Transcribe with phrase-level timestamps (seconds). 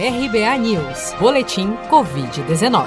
[0.00, 2.86] RBA News, Boletim Covid-19.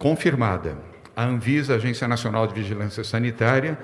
[0.02, 0.76] confirmada.
[1.16, 3.78] A Anvisa, Agência Nacional de Vigilância Sanitária,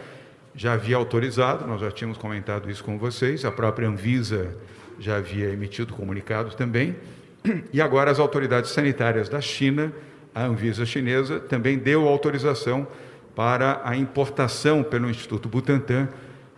[0.56, 4.58] já havia autorizado, nós já tínhamos comentado isso com vocês, a própria Anvisa
[5.00, 6.95] já havia emitido comunicado também,
[7.72, 9.94] e agora as autoridades sanitárias da China,
[10.34, 12.88] a Anvisa chinesa, também deu autorização
[13.36, 16.10] para a importação pelo Instituto Butantan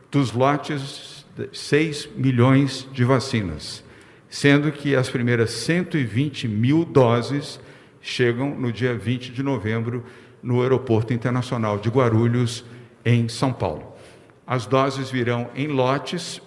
[0.09, 3.83] dos lotes de 6 milhões de vacinas,
[4.29, 7.59] sendo que as primeiras 120 mil doses
[8.01, 10.03] chegam no dia 20 de novembro
[10.41, 12.63] no Aeroporto Internacional de Guarulhos,
[13.03, 13.95] em São Paulo.
[14.45, 16.41] As doses virão em lotes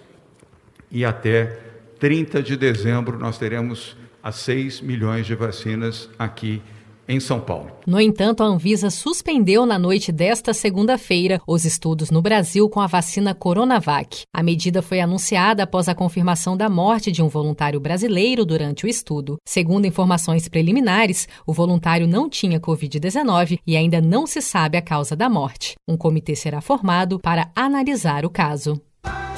[0.91, 1.59] e até
[1.99, 6.82] 30 de dezembro nós teremos as 6 milhões de vacinas aqui em
[7.19, 7.71] São Paulo.
[7.85, 12.87] No entanto, a Anvisa suspendeu na noite desta segunda-feira os estudos no Brasil com a
[12.87, 14.23] vacina Coronavac.
[14.33, 18.89] A medida foi anunciada após a confirmação da morte de um voluntário brasileiro durante o
[18.89, 19.37] estudo.
[19.45, 25.15] Segundo informações preliminares, o voluntário não tinha Covid-19 e ainda não se sabe a causa
[25.15, 25.75] da morte.
[25.87, 28.81] Um comitê será formado para analisar o caso.